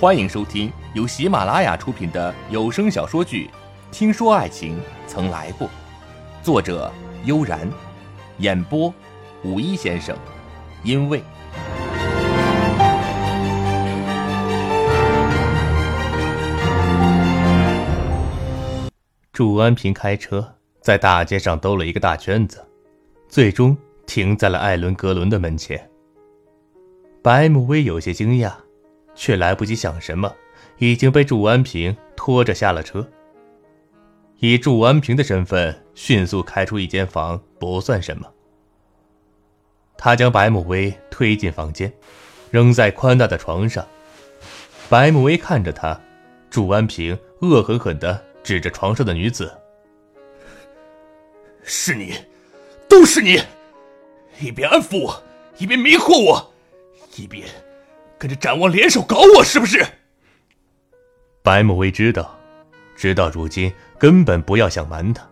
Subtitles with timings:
[0.00, 3.48] 欢迎收听由喜马拉雅出品的有声小说剧
[3.96, 4.76] 《听说爱情
[5.06, 5.68] 曾来过》，
[6.42, 6.92] 作者
[7.24, 7.70] 悠然，
[8.38, 8.92] 演播
[9.44, 10.14] 五一先生，
[10.82, 11.22] 因为
[19.32, 22.66] 祝安平开车在大街上兜了一个大圈子，
[23.28, 23.76] 最终
[24.06, 25.88] 停在了艾伦格伦的门前。
[27.22, 28.52] 白慕薇有些惊讶。
[29.14, 30.34] 却来不及想什么，
[30.78, 33.08] 已经被祝安平拖着下了车。
[34.38, 38.30] 以祝安平的身份迅速开出一间房不算什么。
[39.96, 41.90] 他将白慕薇推进房间，
[42.50, 43.86] 扔在宽大的床上。
[44.90, 45.98] 白慕薇看着他，
[46.50, 49.56] 祝安平恶狠狠地指着床上的女子
[51.62, 52.12] ：“是你，
[52.86, 53.40] 都是你，
[54.40, 55.22] 一边安抚我，
[55.56, 56.52] 一边迷惑我，
[57.16, 57.48] 一边……”
[58.24, 59.86] 跟着展望联手搞我是不是？
[61.42, 62.34] 白慕薇知道，
[62.96, 65.22] 直到如今根本不要想瞒他。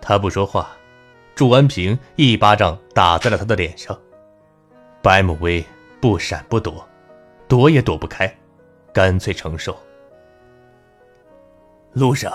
[0.00, 0.70] 他不说话，
[1.34, 3.94] 祝安平一巴掌打在了他的脸上。
[5.02, 5.62] 白慕薇
[6.00, 6.88] 不闪不躲，
[7.46, 8.34] 躲也躲不开，
[8.90, 9.78] 干脆承受。
[11.92, 12.32] 路上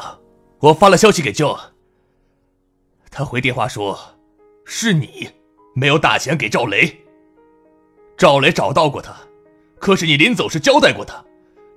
[0.60, 1.58] 我发了消息给舅
[3.10, 3.98] 他回电话说，
[4.64, 5.28] 是你
[5.74, 7.05] 没有打钱给赵雷。
[8.18, 9.14] 赵雷找到过他，
[9.78, 11.24] 可是你临走时交代过他，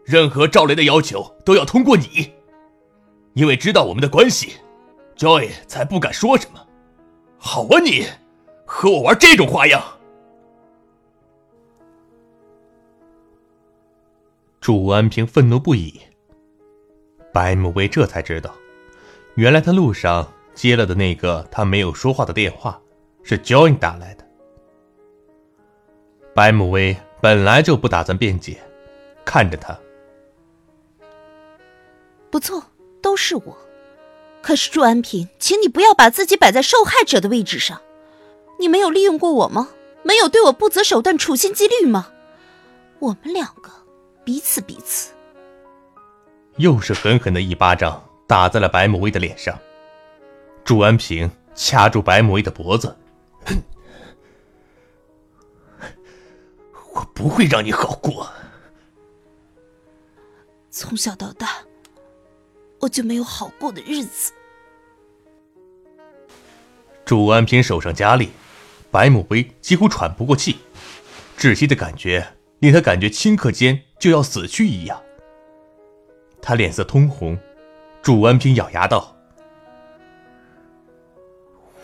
[0.05, 2.33] 任何赵雷的要求都要通过你。
[3.35, 4.55] 因为知道我们的关系
[5.17, 6.65] ，Joy 才不敢说什么。
[7.39, 8.07] 好啊，你
[8.65, 9.83] 和我玩这种花样。
[14.61, 16.01] 祝安平愤怒不已。
[17.33, 18.55] 白慕薇这才知道，
[19.35, 22.81] 原来他路上接了的那个他没有说话的电话，
[23.23, 24.28] 是 Joy 打来的。
[26.39, 28.61] 白慕薇本来就不打算辩解，
[29.25, 29.77] 看着他。
[32.31, 32.63] 不错，
[33.03, 33.59] 都是我。
[34.41, 37.81] 可是祝安平，请你不要把自己摆在受害者的位置上。
[38.61, 39.71] 你没有利用过我吗？
[40.05, 42.13] 没有对我不择手段、处心积虑吗？
[43.01, 43.73] 我们两个
[44.23, 45.13] 彼此彼此。
[46.59, 49.59] 又是狠狠的一巴掌打在了白慕薇的脸上。
[50.65, 52.97] 祝安平掐住白慕薇的脖子。
[56.99, 58.29] 我不会让你好过。
[60.69, 61.59] 从小到大，
[62.81, 64.33] 我就没有好过的日子。
[67.05, 68.31] 祝安平手上加力，
[68.91, 70.59] 白慕薇几乎喘不过气，
[71.39, 75.01] 窒息的感觉令他感觉顷刻间就要死去一样。
[76.43, 77.39] 他脸色通红，
[78.03, 79.17] 祝安平咬牙道：“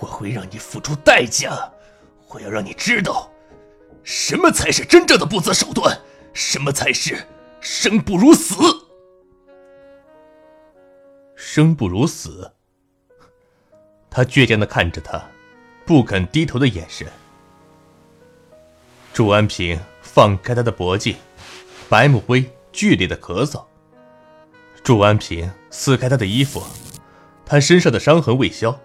[0.00, 1.72] 我会让你付出代价，
[2.28, 3.30] 我要让你知道。”
[4.04, 5.98] 什么才是真正的不择手段？
[6.32, 7.26] 什么才是
[7.60, 8.54] 生不如死？
[11.34, 12.52] 生不如死。
[14.10, 15.22] 他倔强的看着他，
[15.84, 17.06] 不肯低头的眼神。
[19.12, 21.16] 祝安平放开他的脖颈，
[21.88, 23.64] 白慕薇剧烈的咳嗽。
[24.82, 26.62] 祝安平撕开他的衣服，
[27.44, 28.78] 他身上的伤痕未消，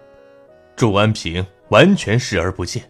[0.74, 2.89] 祝安平完全视而不见。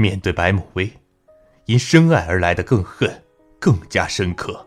[0.00, 0.90] 面对白母薇，
[1.66, 3.22] 因深爱而来的更恨
[3.58, 4.66] 更加深刻。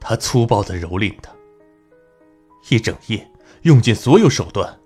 [0.00, 1.30] 他粗暴的蹂躏她，
[2.68, 3.30] 一整夜
[3.62, 4.76] 用尽所有手段，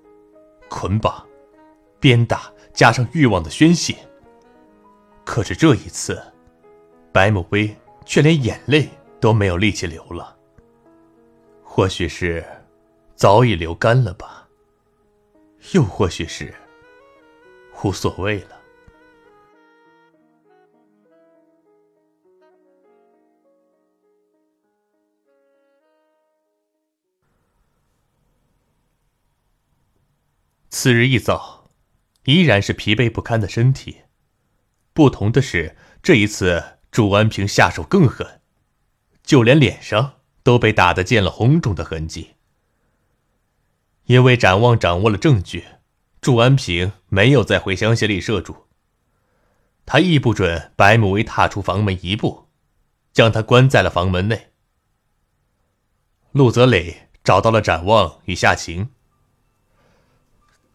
[0.69, 1.26] 捆绑、
[1.99, 3.97] 鞭打，加上欲望的宣泄。
[5.25, 6.22] 可是这一次，
[7.10, 7.75] 白母薇
[8.05, 8.87] 却连眼泪
[9.19, 10.37] 都没有力气流了。
[11.62, 12.44] 或许是
[13.15, 14.47] 早已流干了吧，
[15.72, 16.53] 又或许是
[17.82, 18.56] 无所谓了。
[30.78, 31.70] 次日一早，
[32.25, 34.03] 依然是疲惫不堪的身体。
[34.92, 38.43] 不同的是，这一次祝安平下手更狠，
[39.23, 42.34] 就连脸上都被打得见了红肿的痕迹。
[44.05, 45.64] 因为展望掌握了证据，
[46.20, 48.67] 祝安平没有再回香榭丽舍住。
[49.87, 52.49] 他亦不准白慕薇踏出房门一步，
[53.14, 54.50] 将他关在了房门内。
[56.32, 58.90] 陆泽磊找到了展望与夏晴。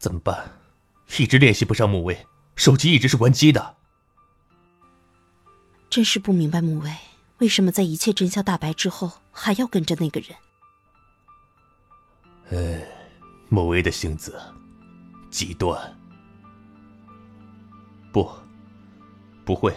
[0.01, 0.51] 怎么办？
[1.19, 2.25] 一直联系不上穆威，
[2.55, 3.75] 手机一直是关机的。
[5.91, 6.91] 真是不明白穆威
[7.37, 10.35] 为什么在一切真相大白之后还要跟着那个人。
[12.49, 12.83] 哎，
[13.49, 14.41] 穆威的性子
[15.29, 15.79] 极端。
[18.11, 18.27] 不，
[19.45, 19.71] 不会，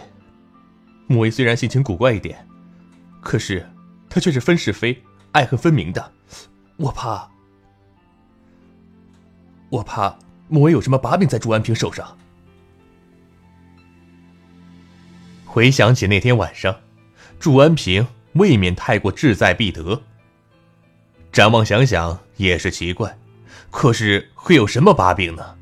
[1.05, 2.47] 穆威虽然性情古怪一点，
[3.21, 3.69] 可是
[4.09, 6.13] 他却是分是非、爱恨分明的。
[6.77, 7.29] 我怕，
[9.75, 10.17] 我怕
[10.47, 12.17] 穆威有什么把柄在朱安平手上。
[15.45, 16.73] 回想起那天晚上，
[17.39, 20.01] 祝安平未免太过志在必得。
[21.31, 23.17] 展望想想也是奇怪，
[23.69, 25.57] 可是会有什么把柄呢？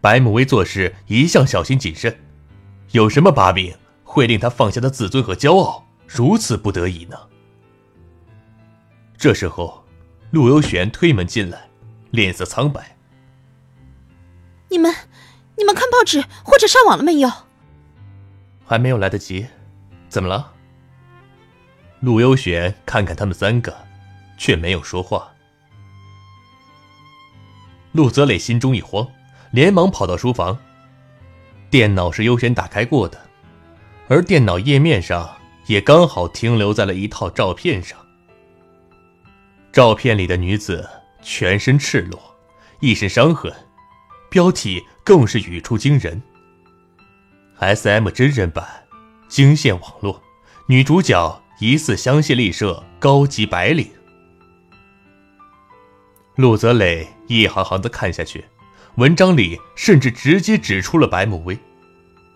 [0.00, 2.16] 白慕薇做事一向小心谨慎，
[2.90, 7.16] 有什么把柄会令他放下的自尊和骄傲如此不得已呢？
[9.16, 9.84] 这时候，
[10.32, 11.67] 陆游玄推门进来，
[12.18, 12.96] 脸色苍白。
[14.68, 14.92] 你们，
[15.56, 17.30] 你们看报纸或者上网了没有？
[18.66, 19.46] 还没有来得及，
[20.08, 20.52] 怎么了？
[22.00, 23.72] 陆悠玄看看他们三个，
[24.36, 25.32] 却没有说话。
[27.92, 29.06] 陆泽磊心中一慌。
[29.52, 30.58] 连忙跑到书房。
[31.70, 33.18] 电脑是优先打开过的，
[34.08, 37.96] 而电脑页面上也刚好停留在了一套照片上。
[39.72, 40.86] 照片里的女子
[41.22, 42.36] 全身赤裸，
[42.80, 43.52] 一身伤痕，
[44.30, 46.22] 标题更是语出惊人
[47.58, 48.66] ：“S.M 真人版，
[49.28, 50.22] 惊现网络，
[50.66, 53.90] 女主角疑似香榭丽舍高级白领。”
[56.36, 58.44] 陆泽磊一行行的看下去。
[58.94, 61.56] 文章里甚至直接指出了白慕薇，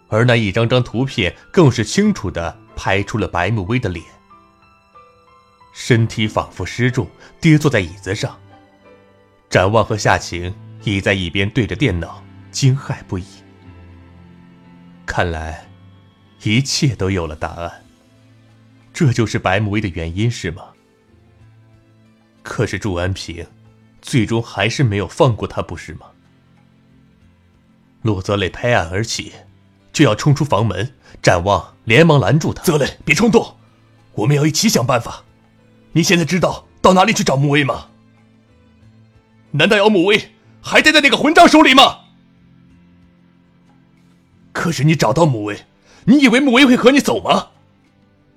[0.09, 4.05] 而那一张张图片更是清楚的拍出了白慕薇的脸，
[5.73, 8.39] 身体仿佛失重，跌坐在椅子上。
[9.53, 13.25] 展望和夏晴倚在一边对着电脑，惊骇不已。
[15.05, 15.67] 看来，
[16.43, 17.85] 一切都有了答案。
[18.95, 20.69] 这就是白慕薇的原因，是吗？
[22.43, 23.47] 可是祝安平，
[24.01, 26.07] 最终还是没有放过他，不是吗？
[28.01, 29.35] 陆泽磊拍案而起，
[29.93, 30.95] 就要冲出房门。
[31.21, 33.59] 展望连忙拦住他：“泽磊，别冲动，
[34.15, 35.25] 我们要一起想办法。
[35.93, 37.89] 你现在知道到哪里去找穆威吗？
[39.53, 42.01] 难道要穆威还待在那个混账手里吗？
[44.53, 45.65] 可是你找到穆威，
[46.05, 47.49] 你以为穆威会和你走吗？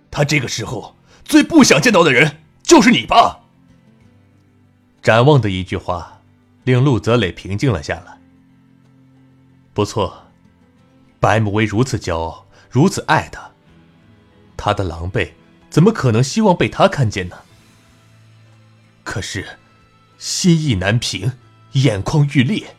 [0.10, 3.42] 他这个时候最不想见到的人就是你吧？”
[5.04, 6.22] 展望的一句话，
[6.64, 8.18] 令陆泽磊平静了下来。
[9.74, 10.28] 不错，
[11.20, 13.52] 白慕薇如此骄傲，如此爱他，
[14.56, 15.32] 他的狼狈
[15.70, 17.38] 怎么可能希望被他看见呢？
[19.04, 19.46] 可是，
[20.18, 21.34] 心意难平，
[21.74, 22.76] 眼眶欲裂，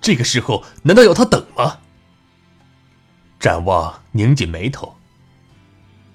[0.00, 1.78] 这个时候难道要他等吗？
[3.38, 4.96] 展望拧紧眉头，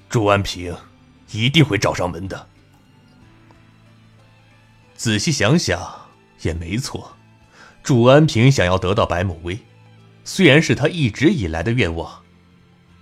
[0.10, 0.76] 朱安平
[1.32, 2.48] 一定会找上门的。
[4.96, 6.08] 仔细想想
[6.42, 7.16] 也没错，
[7.82, 9.60] 朱安平想要得到白慕薇。
[10.26, 12.22] 虽然是他一直以来的愿望，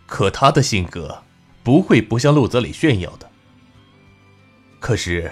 [0.07, 1.24] 可他的性格
[1.63, 3.30] 不会不向陆泽里炫耀的。
[4.80, 5.31] 可是，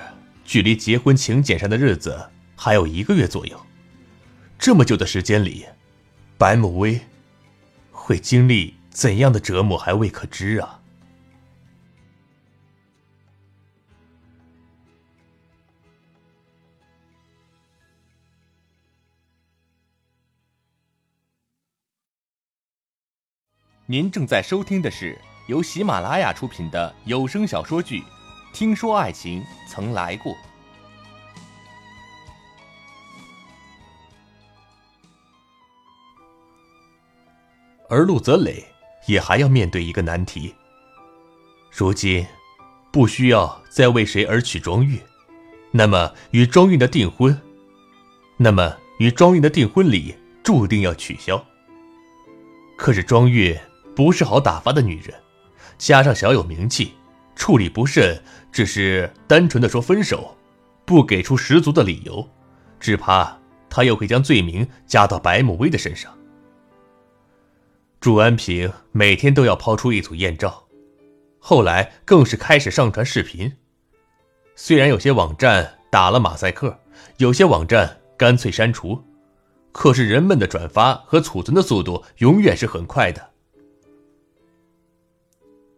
[0.50, 3.68] 距离结婚请柬上的日子还有一个月左右，
[4.57, 5.68] 这么久的时间里，
[6.40, 7.00] 白慕薇
[7.92, 10.81] 会经历怎样的折磨还未可知啊！
[23.86, 25.16] 您正在收听的是
[25.48, 28.00] 由喜马拉雅出品的有声小说剧
[28.53, 30.34] 《听说爱情曾来过》，
[37.89, 38.65] 而陆泽磊
[39.08, 40.53] 也还要面对一个难题。
[41.72, 42.25] 如今，
[42.91, 45.00] 不需要再为谁而娶庄玉，
[45.72, 47.39] 那么与庄玉的订婚，
[48.38, 51.44] 那么与庄玉的订婚礼注定要取消。
[52.77, 53.58] 可是庄玉。
[53.96, 55.13] 不是好打发的女人，
[55.77, 56.94] 加上小有名气，
[57.39, 60.38] 处理不慎，只是单纯的说分手，
[60.86, 62.29] 不给出十足的理由，
[62.81, 66.13] 只怕他又会将罪名加到白慕薇的身上。
[68.01, 70.67] 祝安平每天都要抛出一组艳照，
[71.39, 73.51] 后来更是开始上传视频。
[74.55, 76.77] 虽然有些网站打了马赛克，
[77.17, 79.01] 有些网站干脆删除，
[79.72, 83.29] 可是人们的转发和储存的速度永远是很快的。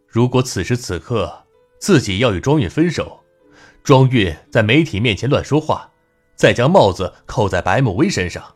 [0.08, 1.44] 如果此时此刻
[1.82, 3.24] 自己要与庄韵分手，
[3.82, 5.90] 庄韵在媒体面前乱说话，
[6.36, 8.54] 再将帽子扣在白慕薇身上，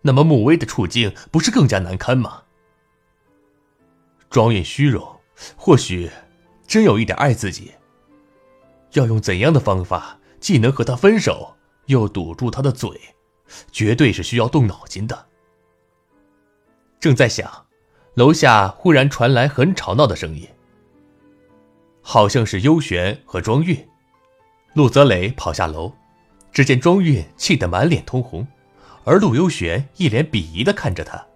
[0.00, 2.44] 那么慕薇的处境不是更加难堪吗？
[4.30, 5.06] 庄韵虚荣，
[5.54, 6.10] 或许
[6.66, 7.72] 真有一点爱自己。
[8.92, 11.54] 要用怎样的方法，既能和他分手，
[11.88, 12.98] 又堵住他的嘴，
[13.70, 15.26] 绝对是需要动脑筋的。
[16.98, 17.66] 正在想，
[18.14, 20.48] 楼下忽然传来很吵闹的声音，
[22.08, 23.76] 好像是幽玄和庄韵。
[24.74, 25.92] 陆泽磊跑下楼，
[26.52, 28.46] 只见庄韵气得满脸通红，
[29.02, 31.26] 而陆幽玄一脸鄙夷的看着他。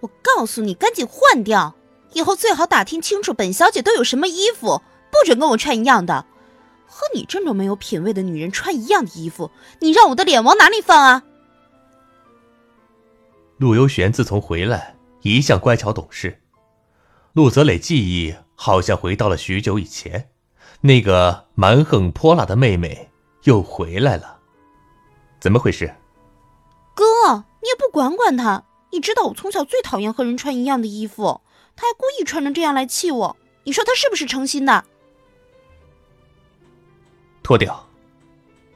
[0.00, 1.74] 我告诉你，赶紧换掉，
[2.14, 4.80] 以后最好打听清楚本小姐都有什么衣服，
[5.10, 6.24] 不准跟我穿一样的。
[6.86, 11.22] 和你这种没有品位的女人穿一样的衣服，你让我的脸往哪里放啊？
[13.58, 16.40] 陆游玄自从回来，一向乖巧懂事。
[17.36, 20.30] 陆泽磊记忆好像回到了许久以前，
[20.80, 23.10] 那个蛮横泼辣的妹妹
[23.42, 24.38] 又回来了。
[25.38, 25.94] 怎么回事？
[26.94, 27.04] 哥，
[27.60, 28.64] 你也不管管她。
[28.90, 31.42] 你知道我从小最讨厌和人穿一样的衣服，
[31.76, 33.36] 她还故意穿成这样来气我。
[33.64, 34.82] 你说她是不是诚心的？
[37.42, 37.86] 脱掉，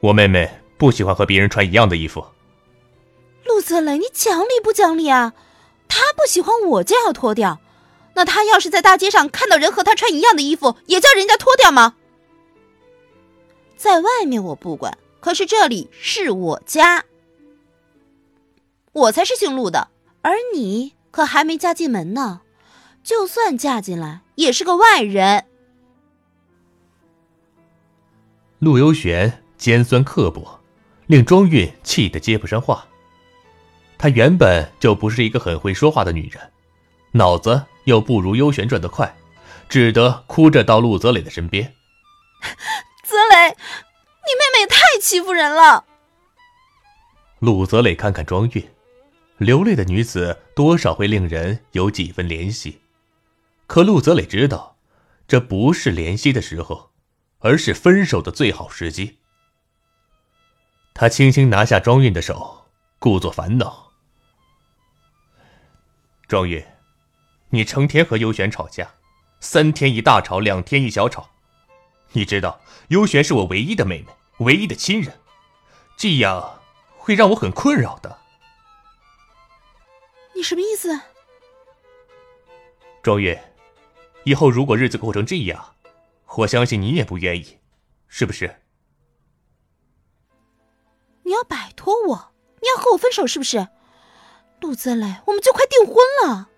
[0.01, 2.23] 我妹妹不喜欢和别人穿一样的衣服。
[3.47, 5.33] 陆泽磊，你讲理不讲理啊？
[5.89, 7.59] 她不喜欢我就要脱掉，
[8.15, 11.95] 那他要是在大街上看到人和他穿一样的衣服，也叫人家脱掉吗？
[13.77, 17.05] 在外面我不管，可是这里是我家，
[18.93, 19.89] 我才是姓陆的。
[20.23, 22.43] 而你可还没嫁进门呢，
[23.03, 25.47] 就算嫁进来，也是个外人。
[28.59, 30.61] 陆悠玄尖酸刻薄，
[31.07, 32.87] 令庄韵气得接不上话。
[33.97, 36.53] 她原本就不是一个很会说话的女人，
[37.13, 39.17] 脑子又不如幽玄转得快，
[39.69, 41.75] 只得哭着到陆泽磊的身边。
[43.05, 45.85] 泽磊，你妹妹也太欺负人了。
[47.41, 48.71] 陆泽磊看看庄韵。
[49.39, 52.83] 流泪的女子多少会令人有几分怜惜，
[53.67, 54.77] 可陆泽磊知道，
[55.27, 56.91] 这不是怜惜的时候，
[57.39, 59.17] 而是分手的最好时机。
[60.93, 62.67] 他轻轻拿下庄韵的手，
[62.99, 63.93] 故作烦恼
[66.29, 66.63] ：“庄韵，
[67.51, 68.89] 你成天和优璇吵架，
[69.41, 71.29] 三天一大吵，两天一小吵。
[72.13, 74.07] 你知道，优璇是我唯一的妹妹，
[74.45, 75.21] 唯一的亲人，
[75.97, 76.61] 这样
[76.97, 78.19] 会让我很困扰的。”
[80.35, 81.01] 你什么意思？
[83.03, 83.55] 庄月，
[84.25, 85.75] 以后如果日子过成这样，
[86.37, 87.59] 我相信你也不愿意，
[88.07, 88.63] 是不是？
[91.25, 93.69] 你要摆脱我，你要和我分手，是不是？
[94.61, 96.49] 陆泽磊，我们就快订婚了。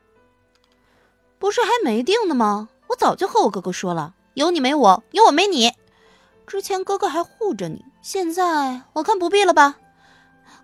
[1.43, 2.69] 不是还没定呢吗？
[2.87, 5.73] 我早就和我哥哥说了，有你没我，有我没你。
[6.47, 9.75] 之前哥哥还护着你，现在我看不必了吧，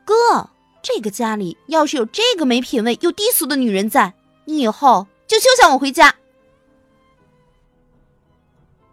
[0.04, 0.50] 哥。
[0.80, 6.14] 这个家里要是有这个没品位又低俗的女人在，你以后就休想我回家。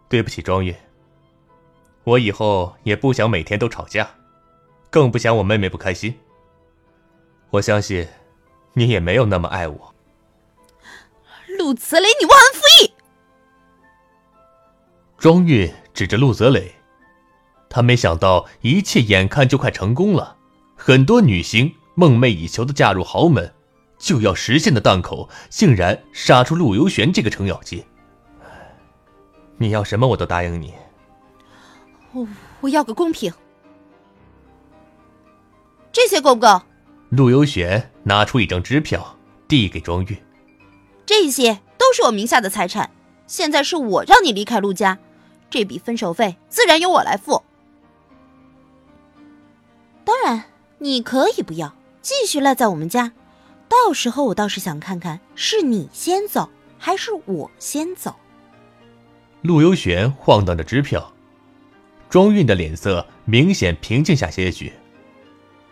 [0.08, 0.76] 对不起，庄月，
[2.02, 4.10] 我以后也不想每天都吵架，
[4.90, 6.18] 更不想我妹妹不开心。
[7.50, 8.08] 我相信，
[8.72, 9.94] 你也没有那么爱我。
[11.66, 12.94] 陆泽雷，你忘恩负义！
[15.18, 16.76] 庄月指着陆泽磊，
[17.68, 20.36] 他没想到一切眼看就快成功了。
[20.76, 23.52] 很多女星梦寐以求的嫁入豪门，
[23.98, 27.84] 就要实现的档口，竟然杀出陆游玄这个程咬金。
[29.56, 30.72] 你要什么我都答应你。
[32.12, 32.28] 我
[32.60, 33.32] 我要个公平。
[35.90, 36.62] 这些够不够？
[37.08, 39.18] 陆游玄拿出一张支票，
[39.48, 40.16] 递给庄玉。
[41.06, 42.90] 这些都是我名下的财产，
[43.26, 44.98] 现在是我让你离开陆家，
[45.48, 47.42] 这笔分手费自然由我来付。
[50.04, 50.44] 当然。
[50.78, 53.12] 你可以不要继续赖在我们家，
[53.66, 58.14] 到时候我倒是想看看是你先走还是我先走。
[59.40, 61.14] 陆游玄晃荡着支票，
[62.10, 64.70] 庄韵的脸色明显平静下些许。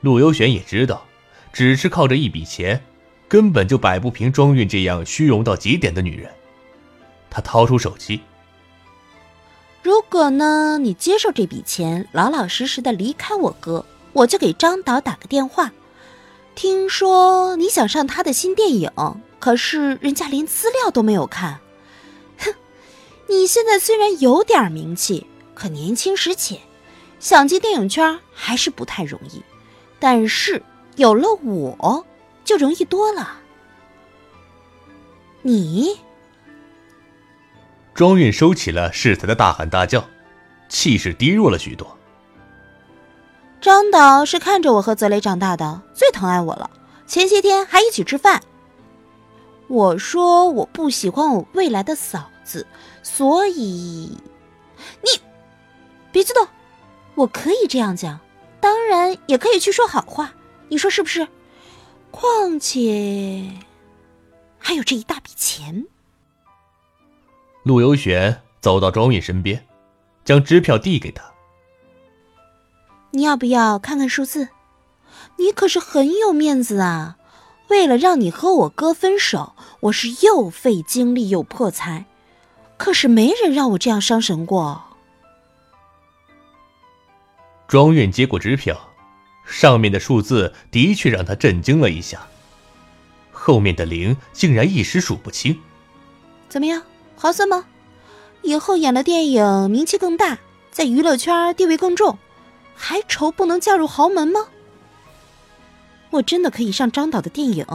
[0.01, 1.05] 陆游玄也知道，
[1.53, 2.83] 只是靠着一笔钱，
[3.35, 6.31] 根本就摆不平庄韵这样虚荣到极点的女人。
[7.29, 8.21] 他掏出手机，
[9.83, 13.85] 如果呢，你接受这笔钱，老老实实的离开我哥。
[14.13, 15.73] 我就给张导打个电话，
[16.55, 18.93] 听说你想上他的新电影，
[19.41, 21.59] 可是人家连资料都没有看。
[22.39, 22.55] 哼，
[23.29, 25.27] 你现在虽然有点名气，
[25.57, 26.61] 可年轻时浅，
[27.19, 29.43] 想进电影圈还是不太容易。
[29.99, 30.63] 但是
[30.95, 32.07] 有了我，
[32.45, 33.41] 就容易多了。
[35.43, 35.99] 你，
[37.95, 40.05] 庄韵收起了适才的大喊大叫，
[40.69, 41.97] 气势低弱了许多。
[43.61, 46.71] 张导是看着我和泽雷长大的，最疼爱我了。
[47.07, 48.43] 前些天还一起吃饭。
[49.69, 52.67] 我说我不喜欢我未来的嫂子，
[53.03, 54.19] 所以
[55.01, 55.21] 你
[56.13, 56.47] 别激动，
[57.15, 58.21] 我可以这样讲，
[58.61, 60.35] 当然也可以去说好话，
[60.69, 61.27] 你说是不是？
[62.15, 63.43] 况且
[64.57, 65.85] 还有这一大笔钱。
[67.65, 69.67] 陆游玄走到庄韵身边，
[70.25, 71.25] 将支票递给他。
[73.11, 74.51] 你要不要看看数字？
[75.39, 77.17] 你可是很有面子啊！
[77.69, 82.05] 为了让你和我哥分手，我是又费精力又破财，
[82.77, 84.85] 可是没人让我这样伤神过。
[87.67, 88.81] 庄韵接过支票，
[89.45, 92.27] 上面的数字的确让他震惊了一下，
[93.33, 95.61] 后面的零竟然一时数不清。
[96.49, 96.83] 怎么样，
[97.17, 97.67] 划算吗？
[98.43, 100.39] 以后演了电影，名气更大，
[100.71, 102.19] 在娱乐圈地位更重，
[102.75, 104.49] 还愁不能嫁入豪门吗？
[106.11, 107.67] 我真的可以上张导的电影，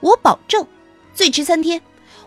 [0.00, 0.66] 我保证，
[1.14, 1.82] 最迟三天，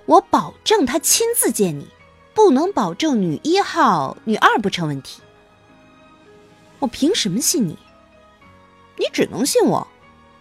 [0.05, 1.87] 我保证他亲自见你，
[2.33, 5.21] 不能保证女一号、女二不成问题。
[6.79, 7.77] 我凭什么信你？
[8.97, 9.87] 你只能信我，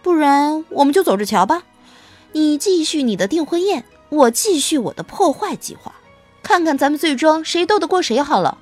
[0.01, 1.63] 不然我们就走着瞧吧。
[2.33, 5.93] 你继续你的订婚宴，我继续我的破坏计划，
[6.41, 8.57] 看看咱们最终谁斗得过谁好了。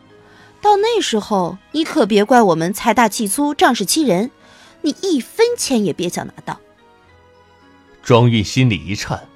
[0.61, 4.31] 到那时候，你可别怪我们财大气粗、仗势欺人。
[4.83, 6.59] 你一分钱也别想拿到。
[8.01, 9.27] 庄玉心里一颤。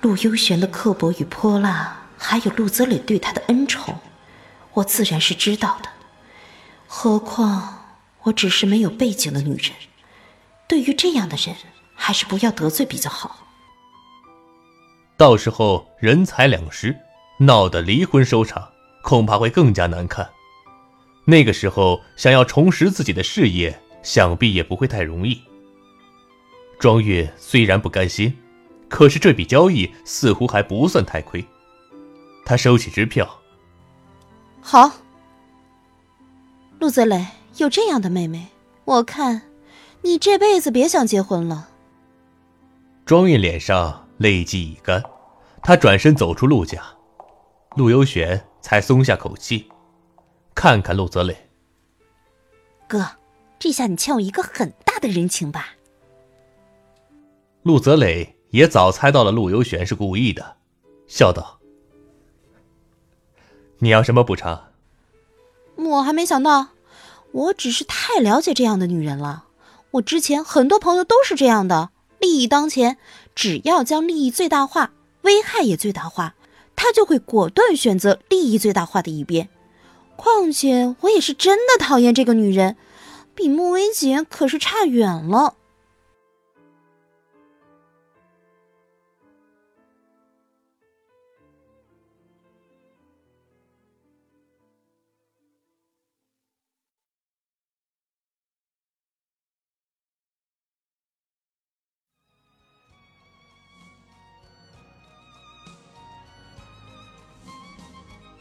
[0.00, 3.98] 陆幽玄的刻薄与泼辣，还有陆泽磊对他的恩宠，
[4.74, 5.88] 我自然是知道的。
[6.86, 7.77] 何况
[8.28, 9.72] 我只是没有背景的女人，
[10.66, 11.54] 对于这样的人，
[11.94, 13.46] 还是不要得罪比较好。
[15.16, 16.96] 到时候人财两失，
[17.40, 18.68] 闹得离婚收场，
[19.02, 20.28] 恐怕会更加难看。
[21.24, 23.78] 那个时候想要重拾自己的事业。
[24.00, 25.42] 想必也不会太容易。
[26.78, 28.34] 庄月虽然不甘心，
[28.88, 31.44] 可是这笔交易似乎还不算太亏。
[32.46, 33.28] 他收起支票。
[34.62, 34.90] 好，
[36.78, 37.26] 陆泽磊
[37.58, 38.48] 有这样的妹妹，
[38.84, 39.42] 我看
[40.02, 41.68] 你这辈子别想结婚了。
[43.04, 45.02] 庄韵脸上泪迹已干，
[45.62, 46.82] 她转身走出陆家，
[47.76, 49.68] 陆游玄才松下口气，
[50.54, 51.36] 看看陆泽磊，
[52.86, 53.04] 哥。
[53.60, 55.70] 这下你欠我一个很大的人情吧？
[57.64, 60.58] 陆泽磊也早猜到了陆游玄是故意的，
[61.08, 61.58] 笑道
[63.78, 64.70] ：“你要什么补偿？”
[65.74, 66.68] 我还没想到，
[67.32, 69.44] 我只是太了解这样的女人了。
[69.92, 72.98] 我之前很多朋友都是这样的，利益当前，
[73.34, 76.34] 只要将利益最大化，危害也最大化，
[76.74, 79.48] 他就会果断选择利益最大化的一边。
[80.16, 82.76] 况且我也是真的讨厌这个女人。
[83.34, 85.54] 比穆薇姐可是差远了。